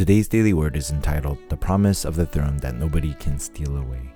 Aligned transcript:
Today's 0.00 0.28
daily 0.28 0.54
word 0.54 0.76
is 0.76 0.90
entitled 0.90 1.36
The 1.50 1.58
Promise 1.58 2.06
of 2.06 2.16
the 2.16 2.24
Throne 2.24 2.56
That 2.56 2.74
Nobody 2.74 3.12
Can 3.12 3.38
Steal 3.38 3.76
Away. 3.76 4.14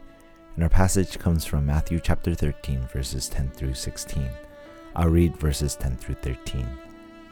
And 0.55 0.65
our 0.65 0.71
passage 0.71 1.19
comes 1.19 1.45
from 1.45 1.67
Matthew 1.67 2.01
chapter 2.01 2.35
13, 2.35 2.89
verses 2.91 3.29
10 3.29 3.51
through 3.51 3.75
16. 3.75 4.31
I'll 4.97 5.11
read 5.11 5.37
verses 5.37 5.77
10 5.77 5.99
through 5.99 6.15
13. 6.15 6.67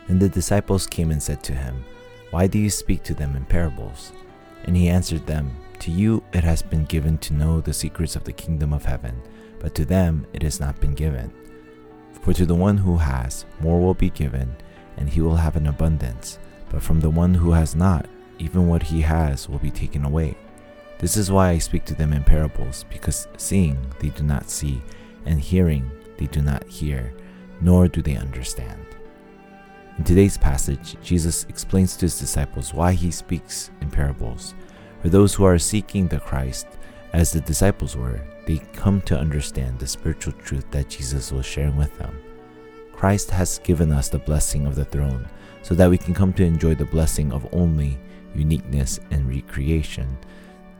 And 0.08 0.20
the 0.20 0.28
disciples 0.28 0.86
came 0.86 1.12
and 1.12 1.22
said 1.22 1.42
to 1.44 1.54
him, 1.54 1.82
Why 2.30 2.46
do 2.46 2.58
you 2.58 2.68
speak 2.68 3.02
to 3.04 3.14
them 3.14 3.36
in 3.36 3.46
parables? 3.46 4.12
And 4.64 4.76
he 4.76 4.90
answered 4.90 5.26
them, 5.26 5.56
To 5.78 5.90
you 5.90 6.22
it 6.34 6.44
has 6.44 6.60
been 6.60 6.84
given 6.84 7.16
to 7.18 7.32
know 7.32 7.62
the 7.62 7.72
secrets 7.72 8.16
of 8.16 8.24
the 8.24 8.34
kingdom 8.34 8.74
of 8.74 8.84
heaven, 8.84 9.18
but 9.60 9.74
to 9.76 9.86
them 9.86 10.26
it 10.34 10.42
has 10.42 10.60
not 10.60 10.78
been 10.78 10.92
given. 10.92 11.32
For 12.20 12.34
to 12.34 12.44
the 12.44 12.54
one 12.54 12.76
who 12.76 12.98
has, 12.98 13.46
more 13.60 13.80
will 13.80 13.94
be 13.94 14.10
given, 14.10 14.54
and 14.98 15.08
he 15.08 15.22
will 15.22 15.36
have 15.36 15.56
an 15.56 15.68
abundance. 15.68 16.38
But 16.68 16.82
from 16.82 17.00
the 17.00 17.08
one 17.08 17.32
who 17.32 17.52
has 17.52 17.74
not, 17.74 18.06
even 18.42 18.66
what 18.66 18.82
he 18.82 19.00
has 19.00 19.48
will 19.48 19.58
be 19.58 19.70
taken 19.70 20.04
away. 20.04 20.36
This 20.98 21.16
is 21.16 21.30
why 21.30 21.50
I 21.50 21.58
speak 21.58 21.84
to 21.86 21.94
them 21.94 22.12
in 22.12 22.24
parables, 22.24 22.84
because 22.90 23.28
seeing 23.36 23.78
they 24.00 24.08
do 24.08 24.24
not 24.24 24.50
see, 24.50 24.82
and 25.24 25.40
hearing 25.40 25.90
they 26.18 26.26
do 26.26 26.42
not 26.42 26.66
hear, 26.66 27.12
nor 27.60 27.88
do 27.88 28.02
they 28.02 28.16
understand. 28.16 28.84
In 29.98 30.04
today's 30.04 30.38
passage, 30.38 30.96
Jesus 31.02 31.44
explains 31.48 31.96
to 31.96 32.06
his 32.06 32.18
disciples 32.18 32.74
why 32.74 32.92
he 32.92 33.10
speaks 33.10 33.70
in 33.80 33.90
parables. 33.90 34.54
For 35.00 35.08
those 35.08 35.34
who 35.34 35.44
are 35.44 35.58
seeking 35.58 36.08
the 36.08 36.18
Christ, 36.18 36.66
as 37.12 37.30
the 37.30 37.40
disciples 37.40 37.96
were, 37.96 38.20
they 38.46 38.58
come 38.72 39.00
to 39.02 39.18
understand 39.18 39.78
the 39.78 39.86
spiritual 39.86 40.32
truth 40.32 40.68
that 40.70 40.88
Jesus 40.88 41.30
was 41.30 41.46
sharing 41.46 41.76
with 41.76 41.96
them. 41.98 42.20
Christ 42.92 43.30
has 43.30 43.58
given 43.58 43.92
us 43.92 44.08
the 44.08 44.18
blessing 44.18 44.66
of 44.66 44.74
the 44.74 44.84
throne 44.84 45.28
so 45.62 45.74
that 45.74 45.90
we 45.90 45.98
can 45.98 46.14
come 46.14 46.32
to 46.34 46.44
enjoy 46.44 46.74
the 46.74 46.84
blessing 46.84 47.32
of 47.32 47.48
only 47.52 47.98
uniqueness, 48.34 49.00
and 49.10 49.28
recreation. 49.28 50.18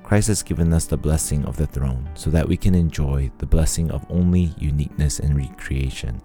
Christ 0.03 0.29
has 0.29 0.43
given 0.43 0.73
us 0.73 0.87
the 0.87 0.97
blessing 0.97 1.45
of 1.45 1.57
the 1.57 1.67
throne 1.67 2.09
so 2.15 2.31
that 2.31 2.49
we 2.49 2.57
can 2.57 2.75
enjoy 2.75 3.31
the 3.39 3.47
blessing 3.47 3.91
of 3.91 4.05
only 4.11 4.53
uniqueness 4.59 5.21
and 5.21 5.37
recreation. 5.37 6.21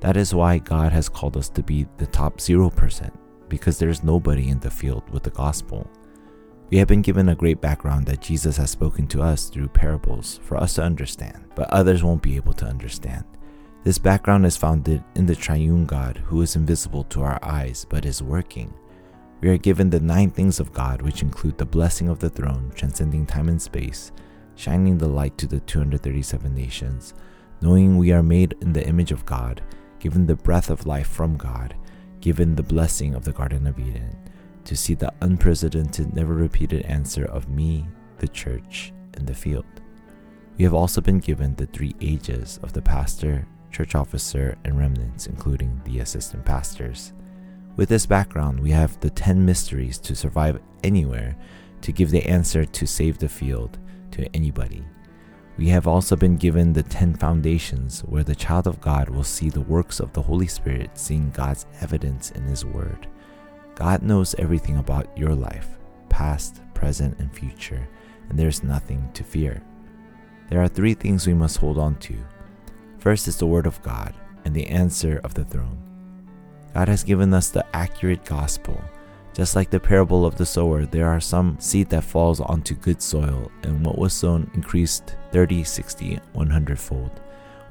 That 0.00 0.16
is 0.16 0.34
why 0.34 0.58
God 0.58 0.92
has 0.92 1.08
called 1.08 1.36
us 1.36 1.48
to 1.50 1.62
be 1.62 1.86
the 1.98 2.06
top 2.06 2.38
0%, 2.38 3.10
because 3.48 3.78
there 3.78 3.88
is 3.88 4.02
nobody 4.02 4.48
in 4.48 4.60
the 4.60 4.70
field 4.70 5.08
with 5.10 5.24
the 5.24 5.30
gospel. 5.30 5.90
We 6.70 6.78
have 6.78 6.88
been 6.88 7.02
given 7.02 7.30
a 7.30 7.34
great 7.34 7.60
background 7.60 8.06
that 8.06 8.20
Jesus 8.20 8.56
has 8.58 8.70
spoken 8.70 9.06
to 9.08 9.22
us 9.22 9.48
through 9.48 9.68
parables 9.68 10.38
for 10.42 10.56
us 10.56 10.74
to 10.74 10.82
understand, 10.82 11.44
but 11.54 11.70
others 11.70 12.04
won't 12.04 12.22
be 12.22 12.36
able 12.36 12.52
to 12.54 12.66
understand. 12.66 13.24
This 13.84 13.98
background 13.98 14.44
is 14.44 14.56
founded 14.56 15.02
in 15.14 15.24
the 15.24 15.34
triune 15.34 15.86
God 15.86 16.18
who 16.18 16.42
is 16.42 16.56
invisible 16.56 17.04
to 17.04 17.22
our 17.22 17.38
eyes 17.42 17.86
but 17.88 18.04
is 18.04 18.22
working. 18.22 18.74
We 19.40 19.48
are 19.50 19.56
given 19.56 19.90
the 19.90 20.00
nine 20.00 20.30
things 20.30 20.58
of 20.58 20.72
God, 20.72 21.00
which 21.00 21.22
include 21.22 21.58
the 21.58 21.66
blessing 21.66 22.08
of 22.08 22.18
the 22.18 22.30
throne, 22.30 22.72
transcending 22.74 23.24
time 23.24 23.48
and 23.48 23.62
space, 23.62 24.10
shining 24.56 24.98
the 24.98 25.08
light 25.08 25.38
to 25.38 25.46
the 25.46 25.60
237 25.60 26.52
nations, 26.52 27.14
knowing 27.60 27.96
we 27.96 28.10
are 28.10 28.22
made 28.22 28.56
in 28.60 28.72
the 28.72 28.86
image 28.86 29.12
of 29.12 29.24
God, 29.24 29.62
given 30.00 30.26
the 30.26 30.34
breath 30.34 30.70
of 30.70 30.86
life 30.86 31.06
from 31.06 31.36
God, 31.36 31.76
given 32.20 32.56
the 32.56 32.64
blessing 32.64 33.14
of 33.14 33.24
the 33.24 33.32
Garden 33.32 33.68
of 33.68 33.78
Eden, 33.78 34.16
to 34.64 34.76
see 34.76 34.94
the 34.94 35.12
unprecedented, 35.20 36.14
never 36.14 36.34
repeated 36.34 36.82
answer 36.86 37.24
of 37.26 37.48
me, 37.48 37.86
the 38.18 38.28
church, 38.28 38.92
and 39.14 39.26
the 39.26 39.34
field. 39.34 39.64
We 40.56 40.64
have 40.64 40.74
also 40.74 41.00
been 41.00 41.20
given 41.20 41.54
the 41.54 41.66
three 41.66 41.94
ages 42.00 42.58
of 42.64 42.72
the 42.72 42.82
pastor, 42.82 43.46
church 43.70 43.94
officer, 43.94 44.56
and 44.64 44.76
remnants, 44.76 45.28
including 45.28 45.80
the 45.84 46.00
assistant 46.00 46.44
pastors. 46.44 47.12
With 47.78 47.90
this 47.90 48.06
background, 48.06 48.58
we 48.58 48.72
have 48.72 48.98
the 48.98 49.08
10 49.08 49.46
mysteries 49.46 49.98
to 49.98 50.16
survive 50.16 50.58
anywhere 50.82 51.36
to 51.82 51.92
give 51.92 52.10
the 52.10 52.26
answer 52.26 52.64
to 52.64 52.86
save 52.88 53.18
the 53.18 53.28
field 53.28 53.78
to 54.10 54.28
anybody. 54.34 54.84
We 55.56 55.68
have 55.68 55.86
also 55.86 56.16
been 56.16 56.36
given 56.36 56.72
the 56.72 56.82
10 56.82 57.14
foundations 57.14 58.00
where 58.00 58.24
the 58.24 58.34
child 58.34 58.66
of 58.66 58.80
God 58.80 59.08
will 59.08 59.22
see 59.22 59.48
the 59.48 59.60
works 59.60 60.00
of 60.00 60.12
the 60.12 60.22
Holy 60.22 60.48
Spirit, 60.48 60.98
seeing 60.98 61.30
God's 61.30 61.66
evidence 61.80 62.32
in 62.32 62.42
His 62.42 62.64
Word. 62.64 63.06
God 63.76 64.02
knows 64.02 64.34
everything 64.40 64.78
about 64.78 65.16
your 65.16 65.36
life, 65.36 65.78
past, 66.08 66.60
present, 66.74 67.16
and 67.20 67.32
future, 67.32 67.88
and 68.28 68.36
there's 68.36 68.64
nothing 68.64 69.08
to 69.14 69.22
fear. 69.22 69.62
There 70.48 70.60
are 70.60 70.66
three 70.66 70.94
things 70.94 71.28
we 71.28 71.34
must 71.34 71.58
hold 71.58 71.78
on 71.78 71.94
to. 72.00 72.16
First 72.98 73.28
is 73.28 73.36
the 73.36 73.46
Word 73.46 73.66
of 73.66 73.80
God 73.82 74.16
and 74.44 74.52
the 74.52 74.66
answer 74.66 75.20
of 75.22 75.34
the 75.34 75.44
throne. 75.44 75.87
God 76.78 76.86
has 76.86 77.02
given 77.02 77.34
us 77.34 77.50
the 77.50 77.66
accurate 77.74 78.24
gospel. 78.24 78.80
Just 79.34 79.56
like 79.56 79.68
the 79.68 79.80
parable 79.80 80.24
of 80.24 80.36
the 80.36 80.46
sower, 80.46 80.86
there 80.86 81.08
are 81.08 81.18
some 81.18 81.56
seed 81.58 81.88
that 81.88 82.04
falls 82.04 82.38
onto 82.38 82.76
good 82.76 83.02
soil, 83.02 83.50
and 83.64 83.84
what 83.84 83.98
was 83.98 84.12
sown 84.12 84.48
increased 84.54 85.16
30, 85.32 85.64
60, 85.64 86.20
100 86.34 86.78
fold. 86.78 87.20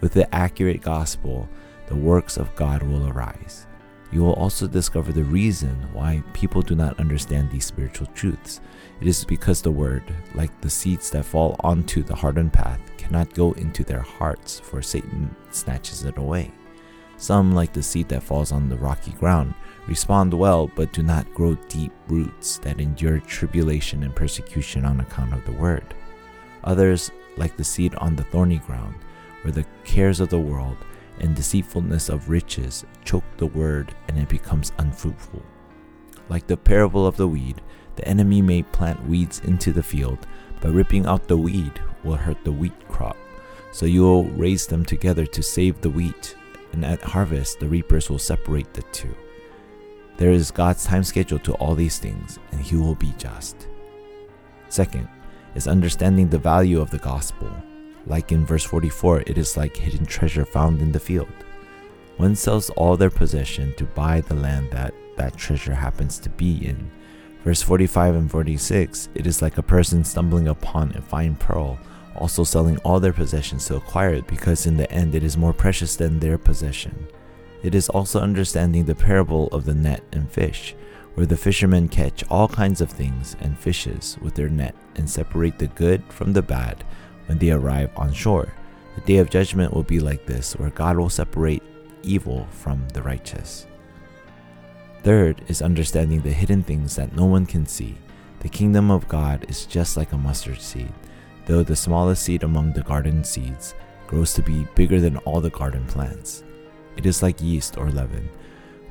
With 0.01 0.11
the 0.11 0.35
accurate 0.35 0.81
gospel, 0.81 1.47
the 1.87 1.95
works 1.95 2.35
of 2.35 2.53
God 2.57 2.83
will 2.83 3.07
arise. 3.07 3.65
You 4.11 4.23
will 4.23 4.33
also 4.33 4.67
discover 4.67 5.13
the 5.13 5.23
reason 5.23 5.87
why 5.93 6.21
people 6.33 6.61
do 6.61 6.75
not 6.75 6.99
understand 6.99 7.49
these 7.49 7.63
spiritual 7.63 8.07
truths. 8.07 8.59
It 8.99 9.07
is 9.07 9.23
because 9.23 9.61
the 9.61 9.71
word, 9.71 10.03
like 10.35 10.59
the 10.59 10.69
seeds 10.69 11.09
that 11.11 11.23
fall 11.23 11.55
onto 11.61 12.03
the 12.03 12.15
hardened 12.15 12.51
path, 12.51 12.81
cannot 12.97 13.33
go 13.33 13.53
into 13.53 13.85
their 13.85 14.01
hearts, 14.01 14.59
for 14.59 14.81
Satan 14.81 15.33
snatches 15.49 16.03
it 16.03 16.17
away. 16.17 16.51
Some, 17.17 17.53
like 17.53 17.73
the 17.73 17.81
seed 17.81 18.09
that 18.09 18.23
falls 18.23 18.51
on 18.51 18.69
the 18.69 18.77
rocky 18.77 19.11
ground, 19.11 19.55
respond 19.87 20.33
well 20.33 20.69
but 20.75 20.93
do 20.93 21.01
not 21.01 21.33
grow 21.33 21.55
deep 21.67 21.91
roots 22.07 22.59
that 22.59 22.79
endure 22.79 23.19
tribulation 23.19 24.03
and 24.03 24.15
persecution 24.15 24.85
on 24.85 24.99
account 24.99 25.33
of 25.33 25.43
the 25.45 25.51
word. 25.51 25.95
Others, 26.63 27.11
like 27.35 27.57
the 27.57 27.63
seed 27.63 27.95
on 27.95 28.15
the 28.15 28.23
thorny 28.25 28.59
ground, 28.59 28.95
where 29.41 29.51
the 29.51 29.65
cares 29.83 30.19
of 30.19 30.29
the 30.29 30.39
world 30.39 30.77
and 31.19 31.35
deceitfulness 31.35 32.09
of 32.09 32.29
riches 32.29 32.85
choke 33.03 33.23
the 33.37 33.47
word 33.47 33.95
and 34.07 34.19
it 34.19 34.29
becomes 34.29 34.71
unfruitful. 34.77 35.41
Like 36.29 36.45
the 36.45 36.57
parable 36.57 37.07
of 37.07 37.17
the 37.17 37.27
weed, 37.27 37.61
the 37.95 38.07
enemy 38.07 38.43
may 38.43 38.61
plant 38.61 39.07
weeds 39.07 39.39
into 39.39 39.71
the 39.71 39.81
field, 39.81 40.27
but 40.61 40.71
ripping 40.71 41.07
out 41.07 41.27
the 41.27 41.37
weed 41.37 41.71
will 42.03 42.15
hurt 42.15 42.43
the 42.43 42.51
wheat 42.51 42.87
crop. 42.87 43.17
So 43.71 43.85
you 43.85 44.01
will 44.01 44.25
raise 44.25 44.67
them 44.67 44.85
together 44.85 45.25
to 45.25 45.41
save 45.41 45.81
the 45.81 45.89
wheat 45.89 46.35
and 46.77 46.85
at 46.85 47.01
harvest 47.01 47.59
the 47.59 47.67
reapers 47.67 48.07
will 48.07 48.19
separate 48.19 48.71
the 48.73 48.83
two. 48.91 49.15
There 50.17 50.31
is 50.31 50.51
God's 50.51 50.85
time 50.85 51.03
schedule 51.03 51.39
to 51.39 51.53
all 51.55 51.73
these 51.73 51.97
things, 51.97 52.37
and 52.51 52.61
He 52.61 52.75
will 52.75 52.93
be 52.93 53.13
just. 53.17 53.67
Second 54.69 55.07
is 55.55 55.67
understanding 55.67 56.29
the 56.29 56.37
value 56.37 56.79
of 56.79 56.91
the 56.91 56.99
gospel. 56.99 57.49
Like 58.05 58.31
in 58.31 58.45
verse 58.45 58.63
44, 58.63 59.21
it 59.21 59.39
is 59.39 59.57
like 59.57 59.75
hidden 59.75 60.05
treasure 60.05 60.45
found 60.45 60.79
in 60.79 60.91
the 60.91 60.99
field. 60.99 61.33
One 62.17 62.35
sells 62.35 62.69
all 62.71 62.95
their 62.95 63.09
possession 63.09 63.73
to 63.77 63.85
buy 63.85 64.21
the 64.21 64.35
land 64.35 64.69
that 64.71 64.93
that 65.17 65.35
treasure 65.35 65.73
happens 65.73 66.19
to 66.19 66.29
be 66.29 66.63
in. 66.63 66.91
Verse 67.43 67.63
45 67.63 68.15
and 68.15 68.29
46, 68.29 69.09
it 69.15 69.25
is 69.25 69.41
like 69.41 69.57
a 69.57 69.63
person 69.63 70.03
stumbling 70.03 70.47
upon 70.47 70.95
a 70.95 71.01
fine 71.01 71.35
pearl 71.35 71.79
also 72.17 72.43
selling 72.43 72.77
all 72.79 72.99
their 72.99 73.13
possessions 73.13 73.65
to 73.65 73.75
acquire 73.75 74.13
it 74.13 74.27
because 74.27 74.65
in 74.65 74.77
the 74.77 74.91
end 74.91 75.15
it 75.15 75.23
is 75.23 75.37
more 75.37 75.53
precious 75.53 75.95
than 75.95 76.19
their 76.19 76.37
possession. 76.37 77.07
It 77.63 77.73
is 77.73 77.89
also 77.89 78.19
understanding 78.19 78.85
the 78.85 78.95
parable 78.95 79.47
of 79.47 79.65
the 79.65 79.73
net 79.73 80.03
and 80.11 80.29
fish, 80.29 80.75
where 81.15 81.25
the 81.25 81.37
fishermen 81.37 81.89
catch 81.89 82.23
all 82.29 82.47
kinds 82.47 82.81
of 82.81 82.89
things 82.89 83.35
and 83.39 83.57
fishes 83.57 84.17
with 84.21 84.35
their 84.35 84.49
net 84.49 84.75
and 84.95 85.09
separate 85.09 85.57
the 85.57 85.67
good 85.67 86.03
from 86.09 86.33
the 86.33 86.41
bad 86.41 86.83
when 87.25 87.37
they 87.37 87.51
arrive 87.51 87.89
on 87.95 88.13
shore. 88.13 88.53
The 88.95 89.01
day 89.01 89.17
of 89.17 89.29
judgment 89.29 89.73
will 89.73 89.83
be 89.83 89.99
like 89.99 90.25
this, 90.25 90.53
where 90.53 90.69
God 90.69 90.97
will 90.97 91.09
separate 91.09 91.63
evil 92.03 92.47
from 92.51 92.87
the 92.89 93.01
righteous. 93.01 93.67
Third 95.03 95.41
is 95.47 95.61
understanding 95.61 96.21
the 96.21 96.31
hidden 96.31 96.63
things 96.63 96.95
that 96.95 97.15
no 97.15 97.25
one 97.25 97.45
can 97.45 97.65
see. 97.65 97.95
The 98.39 98.49
kingdom 98.49 98.91
of 98.91 99.07
God 99.07 99.45
is 99.49 99.65
just 99.65 99.97
like 99.97 100.11
a 100.11 100.17
mustard 100.17 100.61
seed 100.61 100.93
though 101.47 101.63
the 101.63 101.75
smallest 101.75 102.23
seed 102.23 102.43
among 102.43 102.73
the 102.73 102.83
garden 102.83 103.23
seeds 103.23 103.73
grows 104.05 104.33
to 104.33 104.41
be 104.41 104.67
bigger 104.75 104.99
than 104.99 105.15
all 105.19 105.39
the 105.39 105.49
garden 105.49 105.85
plants. 105.85 106.43
It 106.97 107.05
is 107.05 107.23
like 107.23 107.41
yeast 107.41 107.77
or 107.77 107.89
leaven, 107.89 108.29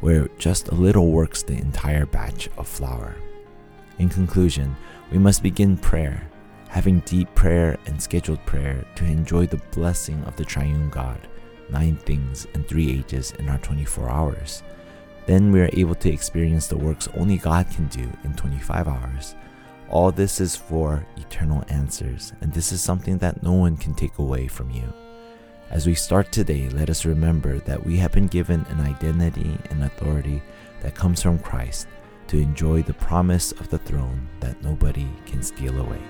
where 0.01 0.29
just 0.39 0.69
a 0.69 0.75
little 0.75 1.13
works 1.13 1.43
the 1.43 1.53
entire 1.53 2.07
batch 2.07 2.49
of 2.57 2.67
flour. 2.67 3.15
In 3.99 4.09
conclusion, 4.09 4.75
we 5.13 5.19
must 5.19 5.43
begin 5.43 5.77
prayer, 5.77 6.29
having 6.69 7.01
deep 7.01 7.33
prayer 7.35 7.77
and 7.87 8.01
scheduled 8.01 8.45
prayer 8.47 8.87
to 8.97 9.05
enjoy 9.05 9.47
the 9.47 9.61
blessing 9.73 10.25
of 10.25 10.37
the 10.37 10.45
triune 10.45 10.89
God, 10.89 11.21
nine 11.71 11.97
things 11.97 12.47
and 12.55 12.67
three 12.67 12.91
ages 12.91 13.33
in 13.39 13.51
our 13.51 13.59
24 13.59 14.09
hours. 14.09 14.63
Then 15.27 15.53
we 15.53 15.61
are 15.61 15.71
able 15.75 15.97
to 15.97 16.13
experience 16.13 16.69
the 16.69 16.79
works 16.79 17.09
only 17.19 17.37
God 17.37 17.69
can 17.71 17.89
do 17.89 18.11
in 18.25 18.33
25 18.35 18.89
hours 18.89 19.35
all 19.89 20.11
this 20.11 20.41
is 20.41 20.57
for 20.57 21.07
eternal 21.17 21.65
answers, 21.69 22.33
and 22.41 22.53
this 22.53 22.73
is 22.73 22.81
something 22.81 23.19
that 23.19 23.43
no 23.43 23.53
one 23.53 23.77
can 23.77 23.95
take 23.95 24.19
away 24.19 24.49
from 24.49 24.71
you. 24.71 24.93
As 25.71 25.87
we 25.87 25.95
start 25.95 26.33
today, 26.33 26.69
let 26.71 26.91
us 26.91 27.05
remember 27.05 27.59
that 27.61 27.85
we 27.85 27.97
have 27.99 28.13
been 28.13 28.27
given 28.27 28.65
an 28.69 28.81
identity 28.81 29.57
and 29.71 29.85
authority 29.85 30.43
that 30.81 30.95
comes 30.95 31.23
from 31.23 31.39
Christ, 31.39 31.89
to 32.29 32.39
enjoy 32.39 32.83
the 32.83 32.95
promise 32.95 33.53
of 33.53 33.69
the 33.71 33.79
throne 33.79 34.29
that 34.41 34.61
nobody 34.63 35.09
can 35.27 35.43
steal 35.43 35.79
away. 35.79 36.03